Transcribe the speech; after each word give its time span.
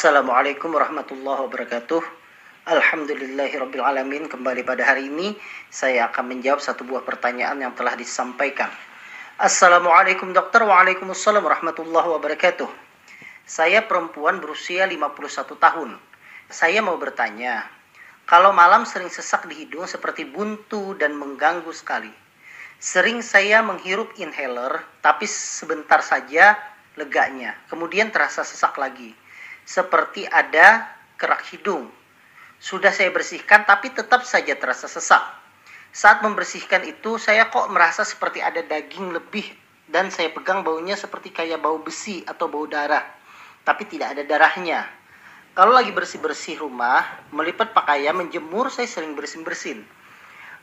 Assalamualaikum 0.00 0.72
warahmatullahi 0.72 1.44
wabarakatuh. 1.44 2.00
Alhamdulillahirrabbilalamin. 2.72 4.32
Kembali 4.32 4.64
pada 4.64 4.80
hari 4.80 5.12
ini 5.12 5.36
saya 5.68 6.08
akan 6.08 6.24
menjawab 6.24 6.56
satu 6.56 6.88
buah 6.88 7.04
pertanyaan 7.04 7.60
yang 7.60 7.76
telah 7.76 7.92
disampaikan. 8.00 8.72
Assalamualaikum 9.36 10.32
dokter. 10.32 10.64
Waalaikumsalam 10.64 11.44
warahmatullahi 11.44 12.16
wabarakatuh. 12.16 12.64
Saya 13.44 13.84
perempuan 13.84 14.40
berusia 14.40 14.88
51 14.88 15.60
tahun. 15.60 16.00
Saya 16.48 16.80
mau 16.80 16.96
bertanya, 16.96 17.68
kalau 18.24 18.56
malam 18.56 18.88
sering 18.88 19.12
sesak 19.12 19.52
di 19.52 19.68
hidung 19.68 19.84
seperti 19.84 20.24
buntu 20.24 20.96
dan 20.96 21.12
mengganggu 21.12 21.76
sekali. 21.76 22.08
Sering 22.80 23.20
saya 23.20 23.60
menghirup 23.60 24.16
inhaler, 24.16 24.80
tapi 25.04 25.28
sebentar 25.28 26.00
saja 26.00 26.56
leganya. 26.96 27.52
Kemudian 27.68 28.08
terasa 28.08 28.48
sesak 28.48 28.80
lagi 28.80 29.12
seperti 29.64 30.26
ada 30.28 30.88
kerak 31.20 31.44
hidung. 31.52 31.88
Sudah 32.60 32.92
saya 32.92 33.08
bersihkan 33.12 33.64
tapi 33.64 33.92
tetap 33.92 34.24
saja 34.24 34.52
terasa 34.56 34.88
sesak. 34.88 35.22
Saat 35.90 36.22
membersihkan 36.22 36.86
itu 36.86 37.18
saya 37.18 37.50
kok 37.50 37.66
merasa 37.72 38.06
seperti 38.06 38.38
ada 38.38 38.62
daging 38.62 39.10
lebih 39.10 39.48
dan 39.90 40.08
saya 40.08 40.30
pegang 40.30 40.62
baunya 40.62 40.94
seperti 40.94 41.34
kayak 41.34 41.58
bau 41.58 41.82
besi 41.82 42.22
atau 42.22 42.46
bau 42.46 42.64
darah. 42.64 43.02
Tapi 43.66 43.84
tidak 43.90 44.14
ada 44.14 44.22
darahnya. 44.22 44.86
Kalau 45.50 45.74
lagi 45.74 45.90
bersih-bersih 45.90 46.62
rumah, 46.62 47.02
melipat 47.34 47.74
pakaian, 47.74 48.14
menjemur, 48.14 48.70
saya 48.70 48.86
sering 48.86 49.18
bersin-bersin. 49.18 49.82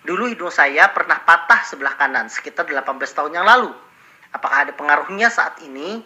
Dulu 0.08 0.32
hidung 0.32 0.48
saya 0.48 0.88
pernah 0.96 1.20
patah 1.28 1.68
sebelah 1.68 2.00
kanan 2.00 2.32
sekitar 2.32 2.64
18 2.64 2.96
tahun 3.12 3.36
yang 3.36 3.44
lalu. 3.44 3.76
Apakah 4.32 4.64
ada 4.64 4.74
pengaruhnya 4.74 5.28
saat 5.28 5.60
ini? 5.60 6.00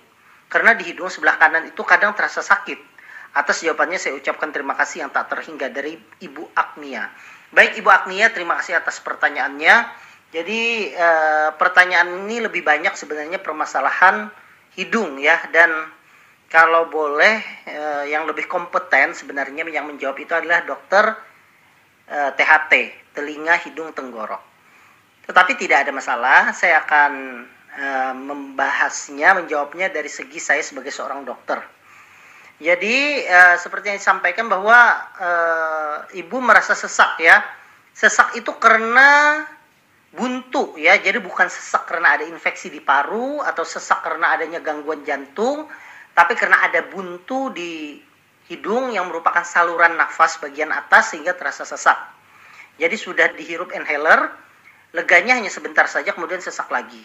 Karena 0.51 0.75
di 0.75 0.83
hidung 0.83 1.07
sebelah 1.07 1.39
kanan 1.39 1.71
itu 1.71 1.79
kadang 1.87 2.11
terasa 2.11 2.43
sakit. 2.43 2.91
Atas 3.31 3.63
jawabannya 3.63 3.95
saya 3.95 4.19
ucapkan 4.19 4.51
terima 4.51 4.75
kasih 4.75 5.07
yang 5.07 5.11
tak 5.15 5.31
terhingga 5.31 5.71
dari 5.71 5.95
Ibu 5.95 6.51
Agnia. 6.51 7.07
Baik 7.55 7.79
Ibu 7.79 7.87
Agnia, 7.87 8.27
terima 8.35 8.59
kasih 8.59 8.75
atas 8.75 8.99
pertanyaannya. 8.99 9.87
Jadi 10.35 10.91
e, 10.91 11.09
pertanyaan 11.55 12.27
ini 12.27 12.43
lebih 12.43 12.63
banyak 12.63 12.95
sebenarnya 12.95 13.39
permasalahan 13.39 14.31
hidung 14.75 15.19
ya 15.19 15.39
dan 15.51 15.71
kalau 16.51 16.87
boleh 16.91 17.39
e, 17.67 18.11
yang 18.11 18.27
lebih 18.27 18.47
kompeten 18.47 19.15
sebenarnya 19.15 19.63
yang 19.71 19.87
menjawab 19.87 20.19
itu 20.19 20.31
adalah 20.35 20.67
dokter 20.67 21.15
e, 22.11 22.15
eh, 22.15 22.31
THT, 22.35 22.71
telinga 23.15 23.55
hidung 23.63 23.95
tenggorok. 23.95 24.43
Tetapi 25.27 25.55
tidak 25.55 25.87
ada 25.87 25.91
masalah, 25.95 26.51
saya 26.51 26.83
akan 26.83 27.11
e, 27.71 27.87
membahasnya, 28.61 29.41
menjawabnya 29.41 29.89
dari 29.89 30.05
segi 30.05 30.37
saya 30.37 30.61
sebagai 30.61 30.93
seorang 30.93 31.25
dokter. 31.25 31.57
Jadi 32.61 33.25
uh, 33.25 33.57
seperti 33.57 33.89
yang 33.89 33.97
disampaikan 33.97 34.45
bahwa 34.45 34.77
uh, 35.17 35.97
ibu 36.13 36.37
merasa 36.37 36.77
sesak 36.77 37.17
ya. 37.17 37.41
Sesak 37.89 38.37
itu 38.37 38.53
karena 38.61 39.41
buntu 40.13 40.77
ya. 40.77 40.93
Jadi 41.01 41.17
bukan 41.17 41.49
sesak 41.49 41.89
karena 41.89 42.21
ada 42.21 42.25
infeksi 42.29 42.69
di 42.69 42.77
paru 42.77 43.41
atau 43.41 43.65
sesak 43.65 44.05
karena 44.05 44.37
adanya 44.37 44.61
gangguan 44.61 45.01
jantung, 45.01 45.65
tapi 46.13 46.37
karena 46.37 46.61
ada 46.61 46.85
buntu 46.85 47.49
di 47.49 47.97
hidung 48.45 48.93
yang 48.93 49.09
merupakan 49.09 49.41
saluran 49.41 49.97
nafas 49.97 50.37
bagian 50.37 50.69
atas 50.69 51.17
sehingga 51.17 51.33
terasa 51.33 51.65
sesak. 51.65 51.97
Jadi 52.77 52.93
sudah 52.93 53.33
dihirup 53.33 53.73
inhaler, 53.73 54.29
leganya 54.93 55.33
hanya 55.33 55.49
sebentar 55.49 55.89
saja 55.89 56.13
kemudian 56.13 56.45
sesak 56.45 56.69
lagi. 56.69 57.01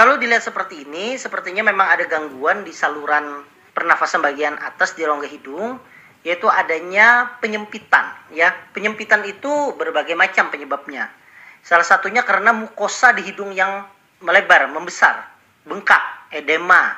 Kalau 0.00 0.16
dilihat 0.16 0.40
seperti 0.40 0.88
ini, 0.88 1.20
sepertinya 1.20 1.60
memang 1.60 1.92
ada 1.92 2.08
gangguan 2.08 2.64
di 2.64 2.72
saluran 2.72 3.44
pernafasan 3.76 4.24
bagian 4.24 4.56
atas 4.56 4.96
di 4.96 5.04
rongga 5.04 5.28
hidung 5.28 5.76
yaitu 6.24 6.48
adanya 6.48 7.36
penyempitan 7.44 8.08
ya. 8.32 8.48
Penyempitan 8.72 9.20
itu 9.28 9.76
berbagai 9.76 10.16
macam 10.16 10.48
penyebabnya. 10.48 11.12
Salah 11.60 11.84
satunya 11.84 12.24
karena 12.24 12.48
mukosa 12.56 13.12
di 13.12 13.28
hidung 13.28 13.52
yang 13.52 13.84
melebar, 14.24 14.72
membesar, 14.72 15.20
bengkak, 15.68 16.32
edema. 16.32 16.96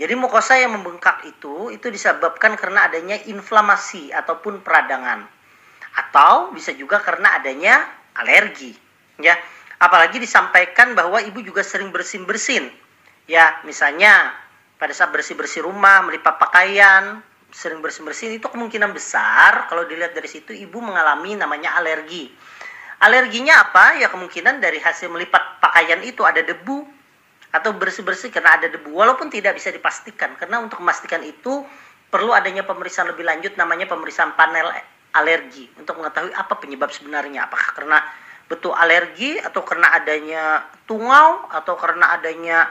Jadi 0.00 0.16
mukosa 0.16 0.56
yang 0.56 0.72
membengkak 0.80 1.20
itu 1.28 1.68
itu 1.68 1.92
disebabkan 1.92 2.56
karena 2.56 2.88
adanya 2.88 3.20
inflamasi 3.28 4.16
ataupun 4.16 4.64
peradangan. 4.64 5.28
Atau 5.92 6.56
bisa 6.56 6.72
juga 6.72 7.04
karena 7.04 7.36
adanya 7.36 7.84
alergi, 8.16 8.72
ya. 9.20 9.36
Apalagi 9.80 10.20
disampaikan 10.20 10.92
bahwa 10.92 11.18
ibu 11.24 11.40
juga 11.40 11.64
sering 11.64 11.88
bersin-bersin. 11.88 12.68
Ya, 13.24 13.58
misalnya 13.64 14.36
pada 14.76 14.92
saat 14.92 15.08
bersih-bersih 15.08 15.64
rumah, 15.64 16.04
melipat 16.04 16.36
pakaian, 16.36 17.24
sering 17.50 17.82
bersih-bersih 17.82 18.38
itu 18.38 18.46
kemungkinan 18.46 18.94
besar 18.94 19.66
kalau 19.66 19.88
dilihat 19.88 20.14
dari 20.14 20.28
situ 20.30 20.54
ibu 20.54 20.78
mengalami 20.78 21.34
namanya 21.34 21.74
alergi. 21.80 22.30
Alerginya 23.00 23.64
apa? 23.70 23.96
Ya 23.96 24.12
kemungkinan 24.12 24.60
dari 24.60 24.78
hasil 24.78 25.08
melipat 25.08 25.58
pakaian 25.64 26.04
itu 26.04 26.22
ada 26.22 26.44
debu 26.44 26.84
atau 27.50 27.74
bersih-bersih 27.74 28.30
karena 28.30 28.60
ada 28.60 28.70
debu 28.70 28.94
walaupun 28.94 29.26
tidak 29.26 29.58
bisa 29.58 29.74
dipastikan 29.74 30.38
karena 30.38 30.62
untuk 30.62 30.78
memastikan 30.78 31.18
itu 31.26 31.66
perlu 32.06 32.30
adanya 32.30 32.62
pemeriksaan 32.62 33.10
lebih 33.10 33.26
lanjut 33.26 33.58
namanya 33.58 33.90
pemeriksaan 33.90 34.38
panel 34.38 34.70
alergi 35.18 35.66
untuk 35.74 35.98
mengetahui 35.98 36.30
apa 36.30 36.54
penyebab 36.62 36.94
sebenarnya 36.94 37.50
apakah 37.50 37.74
karena 37.74 37.98
betul 38.50 38.74
alergi 38.74 39.38
atau 39.38 39.62
karena 39.62 39.94
adanya 39.94 40.66
tungau 40.90 41.46
atau 41.54 41.78
karena 41.78 42.18
adanya 42.18 42.66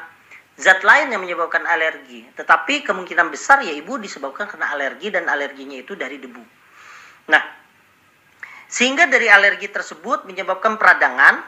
zat 0.59 0.83
lain 0.83 1.15
yang 1.15 1.23
menyebabkan 1.23 1.63
alergi. 1.63 2.27
Tetapi 2.35 2.83
kemungkinan 2.83 3.31
besar 3.31 3.63
ya 3.63 3.71
ibu 3.71 3.95
disebabkan 3.95 4.51
karena 4.51 4.75
alergi 4.75 5.07
dan 5.07 5.31
alerginya 5.31 5.79
itu 5.79 5.95
dari 5.95 6.19
debu. 6.19 6.43
Nah, 7.31 7.43
sehingga 8.67 9.07
dari 9.07 9.31
alergi 9.31 9.71
tersebut 9.71 10.27
menyebabkan 10.27 10.75
peradangan 10.75 11.39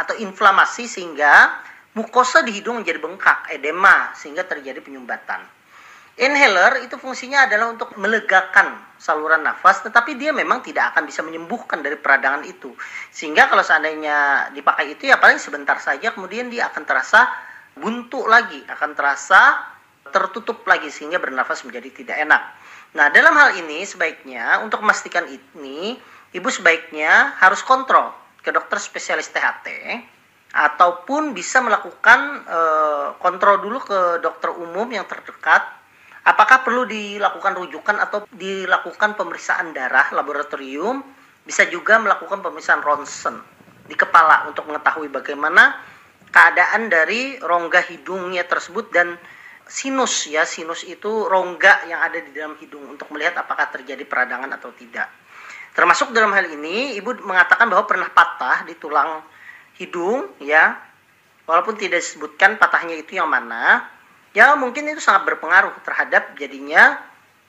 atau 0.00 0.16
inflamasi 0.16 0.88
sehingga 0.88 1.60
mukosa 1.92 2.40
di 2.40 2.56
hidung 2.56 2.80
menjadi 2.80 2.98
bengkak, 3.04 3.52
edema 3.52 4.16
sehingga 4.16 4.48
terjadi 4.48 4.80
penyumbatan. 4.80 5.44
Inhaler 6.14 6.86
itu 6.86 6.94
fungsinya 6.94 7.50
adalah 7.50 7.74
untuk 7.74 7.98
melegakan 7.98 8.78
saluran 8.94 9.42
nafas, 9.42 9.82
tetapi 9.82 10.14
dia 10.14 10.30
memang 10.30 10.62
tidak 10.62 10.94
akan 10.94 11.10
bisa 11.10 11.26
menyembuhkan 11.26 11.82
dari 11.82 11.98
peradangan 11.98 12.46
itu. 12.46 12.70
Sehingga 13.10 13.50
kalau 13.50 13.66
seandainya 13.66 14.48
dipakai 14.54 14.94
itu 14.94 15.10
ya 15.10 15.18
paling 15.18 15.42
sebentar 15.42 15.74
saja, 15.82 16.14
kemudian 16.14 16.46
dia 16.54 16.70
akan 16.70 16.86
terasa 16.86 17.26
buntu 17.74 18.30
lagi, 18.30 18.62
akan 18.62 18.94
terasa 18.94 19.58
tertutup 20.14 20.62
lagi 20.70 20.94
sehingga 20.94 21.18
bernafas 21.18 21.66
menjadi 21.66 21.90
tidak 21.90 22.16
enak. 22.22 22.42
Nah, 22.94 23.10
dalam 23.10 23.34
hal 23.34 23.58
ini 23.58 23.82
sebaiknya 23.82 24.62
untuk 24.62 24.78
memastikan 24.86 25.26
ini, 25.26 25.98
ibu 26.30 26.46
sebaiknya 26.46 27.34
harus 27.42 27.66
kontrol 27.66 28.14
ke 28.38 28.54
dokter 28.54 28.78
spesialis 28.78 29.34
THT 29.34 29.66
ataupun 30.54 31.34
bisa 31.34 31.58
melakukan 31.58 32.46
e, 32.46 32.60
kontrol 33.18 33.58
dulu 33.58 33.82
ke 33.82 34.22
dokter 34.22 34.54
umum 34.54 34.86
yang 34.86 35.02
terdekat. 35.10 35.73
Apakah 36.24 36.64
perlu 36.64 36.88
dilakukan 36.88 37.52
rujukan 37.52 38.00
atau 38.00 38.24
dilakukan 38.32 39.12
pemeriksaan 39.12 39.76
darah 39.76 40.08
laboratorium? 40.16 41.04
Bisa 41.44 41.68
juga 41.68 42.00
melakukan 42.00 42.40
pemeriksaan 42.40 42.80
ronsen 42.80 43.36
di 43.84 43.92
kepala 43.92 44.48
untuk 44.48 44.64
mengetahui 44.64 45.12
bagaimana 45.12 45.76
keadaan 46.32 46.88
dari 46.88 47.36
rongga 47.36 47.84
hidungnya 47.84 48.48
tersebut 48.48 48.88
dan 48.88 49.20
sinus 49.68 50.24
ya. 50.24 50.48
Sinus 50.48 50.88
itu 50.88 51.28
rongga 51.28 51.84
yang 51.92 52.00
ada 52.00 52.16
di 52.16 52.32
dalam 52.32 52.56
hidung 52.56 52.88
untuk 52.88 53.12
melihat 53.12 53.44
apakah 53.44 53.68
terjadi 53.68 54.08
peradangan 54.08 54.48
atau 54.56 54.72
tidak. 54.72 55.12
Termasuk 55.76 56.16
dalam 56.16 56.32
hal 56.32 56.48
ini 56.48 56.96
ibu 56.96 57.12
mengatakan 57.20 57.68
bahwa 57.68 57.84
pernah 57.84 58.08
patah 58.08 58.64
di 58.64 58.72
tulang 58.80 59.20
hidung 59.76 60.40
ya. 60.40 60.80
Walaupun 61.44 61.76
tidak 61.76 62.00
disebutkan 62.00 62.56
patahnya 62.56 62.96
itu 62.96 63.20
yang 63.20 63.28
mana 63.28 63.84
ya 64.36 64.58
mungkin 64.58 64.90
itu 64.90 65.00
sangat 65.00 65.30
berpengaruh 65.32 65.72
terhadap 65.86 66.34
jadinya 66.36 66.98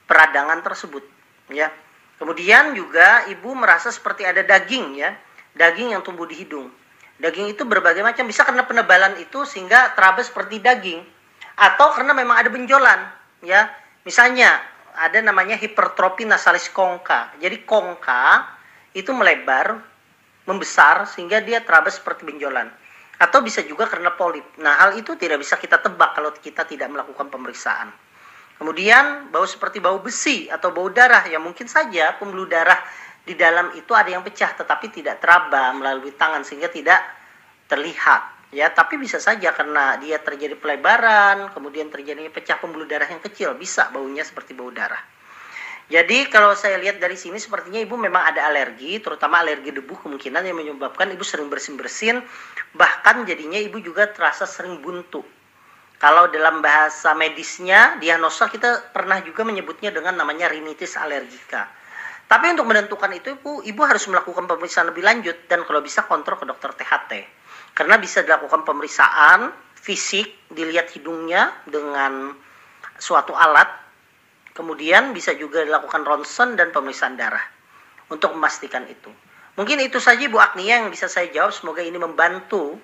peradangan 0.06 0.62
tersebut 0.62 1.04
ya 1.52 1.74
kemudian 2.22 2.78
juga 2.78 3.26
ibu 3.28 3.52
merasa 3.58 3.92
seperti 3.92 4.24
ada 4.24 4.46
daging 4.46 5.02
ya 5.02 5.18
daging 5.58 5.98
yang 5.98 6.06
tumbuh 6.06 6.30
di 6.30 6.38
hidung 6.38 6.70
Daging 7.16 7.56
itu 7.56 7.64
berbagai 7.64 8.04
macam, 8.04 8.28
bisa 8.28 8.44
karena 8.44 8.68
penebalan 8.68 9.16
itu 9.24 9.48
sehingga 9.48 9.96
teraba 9.96 10.20
seperti 10.20 10.60
daging 10.60 11.00
atau 11.56 11.96
karena 11.96 12.12
memang 12.12 12.36
ada 12.36 12.52
benjolan, 12.52 13.08
ya. 13.40 13.72
Misalnya 14.04 14.60
ada 15.00 15.24
namanya 15.24 15.56
hipertrofi 15.56 16.28
nasalis 16.28 16.68
kongka. 16.76 17.40
Jadi 17.40 17.64
kongka 17.64 18.44
itu 18.92 19.16
melebar, 19.16 19.80
membesar 20.44 21.08
sehingga 21.08 21.40
dia 21.40 21.64
teraba 21.64 21.88
seperti 21.88 22.28
benjolan. 22.28 22.68
Atau 23.16 23.40
bisa 23.44 23.64
juga 23.64 23.88
karena 23.88 24.12
polip. 24.12 24.44
Nah, 24.60 24.76
hal 24.86 25.00
itu 25.00 25.16
tidak 25.16 25.40
bisa 25.40 25.56
kita 25.56 25.80
tebak 25.80 26.16
kalau 26.16 26.36
kita 26.36 26.68
tidak 26.68 26.92
melakukan 26.92 27.32
pemeriksaan. 27.32 27.92
Kemudian 28.56 29.32
bau 29.36 29.44
seperti 29.44 29.84
bau 29.84 30.00
besi 30.00 30.48
atau 30.48 30.72
bau 30.72 30.88
darah 30.88 31.28
ya 31.28 31.36
mungkin 31.44 31.68
saja 31.68 32.16
pembuluh 32.16 32.48
darah 32.48 32.80
di 33.26 33.36
dalam 33.36 33.74
itu 33.76 33.92
ada 33.92 34.08
yang 34.08 34.24
pecah 34.24 34.56
tetapi 34.56 34.94
tidak 34.96 35.20
teraba 35.20 35.76
melalui 35.76 36.16
tangan 36.16 36.46
sehingga 36.48 36.72
tidak 36.72 37.04
terlihat 37.68 38.54
ya 38.54 38.70
tapi 38.72 38.96
bisa 38.96 39.18
saja 39.18 39.52
karena 39.52 39.98
dia 39.98 40.22
terjadi 40.22 40.56
pelebaran 40.56 41.52
kemudian 41.52 41.90
terjadinya 41.90 42.30
pecah 42.30 42.62
pembuluh 42.62 42.86
darah 42.88 43.10
yang 43.10 43.20
kecil 43.20 43.58
bisa 43.58 43.90
baunya 43.92 44.24
seperti 44.24 44.54
bau 44.54 44.70
darah 44.70 45.02
Jadi 45.86 46.26
kalau 46.34 46.58
saya 46.58 46.82
lihat 46.82 46.98
dari 46.98 47.14
sini 47.14 47.38
sepertinya 47.38 47.78
ibu 47.78 47.94
memang 47.94 48.34
ada 48.34 48.50
alergi, 48.50 48.98
terutama 48.98 49.46
alergi 49.46 49.70
debu 49.70 49.94
kemungkinan 50.02 50.42
yang 50.42 50.58
menyebabkan 50.58 51.14
ibu 51.14 51.22
sering 51.22 51.46
bersin-bersin, 51.46 52.26
bahkan 52.74 53.22
jadinya 53.22 53.62
ibu 53.62 53.78
juga 53.78 54.10
terasa 54.10 54.50
sering 54.50 54.82
buntu. 54.82 55.22
Kalau 56.02 56.28
dalam 56.34 56.66
bahasa 56.66 57.14
medisnya, 57.14 58.02
diagnosa 58.02 58.50
kita 58.50 58.90
pernah 58.92 59.22
juga 59.22 59.46
menyebutnya 59.46 59.94
dengan 59.94 60.18
namanya 60.18 60.50
rinitis 60.50 60.98
alergika. 60.98 61.70
Tapi 62.26 62.58
untuk 62.58 62.66
menentukan 62.66 63.14
itu 63.14 63.38
ibu, 63.38 63.62
ibu 63.62 63.82
harus 63.86 64.10
melakukan 64.10 64.50
pemeriksaan 64.50 64.90
lebih 64.90 65.06
lanjut 65.06 65.46
dan 65.46 65.62
kalau 65.70 65.86
bisa 65.86 66.10
kontrol 66.10 66.42
ke 66.42 66.50
dokter 66.50 66.74
THT. 66.74 67.12
Karena 67.78 68.02
bisa 68.02 68.26
dilakukan 68.26 68.66
pemeriksaan 68.66 69.54
fisik, 69.78 70.50
dilihat 70.50 70.90
hidungnya 70.98 71.54
dengan 71.70 72.34
suatu 72.98 73.38
alat 73.38 73.85
Kemudian 74.56 75.12
bisa 75.12 75.36
juga 75.36 75.68
dilakukan 75.68 76.08
ronsen 76.08 76.56
dan 76.56 76.72
pemeriksaan 76.72 77.20
darah 77.20 77.44
untuk 78.08 78.32
memastikan 78.32 78.88
itu. 78.88 79.12
Mungkin 79.60 79.84
itu 79.84 80.00
saja 80.00 80.24
Bu 80.32 80.40
Agnia 80.40 80.80
yang 80.80 80.88
bisa 80.88 81.12
saya 81.12 81.28
jawab. 81.28 81.52
Semoga 81.52 81.84
ini 81.84 82.00
membantu 82.00 82.80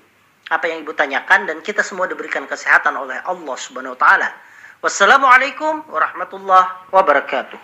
apa 0.52 0.68
yang 0.68 0.84
Ibu 0.84 0.92
tanyakan 0.92 1.48
dan 1.48 1.64
kita 1.64 1.80
semua 1.80 2.12
diberikan 2.12 2.44
kesehatan 2.44 3.00
oleh 3.00 3.24
Allah 3.24 3.56
Subhanahu 3.56 3.96
wa 3.96 4.00
taala. 4.00 4.30
Wassalamualaikum 4.84 5.88
warahmatullahi 5.88 6.92
wabarakatuh. 6.92 7.60